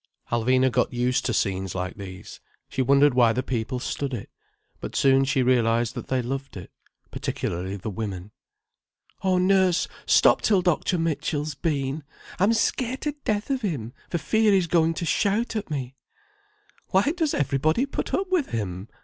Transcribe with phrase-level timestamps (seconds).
[0.31, 2.39] Alvina got used to scenes like these.
[2.69, 4.31] She wondered why the people stood it.
[4.79, 8.31] But soon she realized that they loved it—particularly the women.
[9.23, 10.97] "Oh, nurse, stop till Dr.
[10.97, 12.03] Mitchell's been.
[12.39, 15.93] I'm scared to death of him, for fear he's going to shout at me."
[16.87, 18.87] "Why does everybody put up with him?"